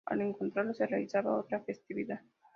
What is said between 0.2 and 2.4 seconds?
encontrarlo, se realizaba otra festividad.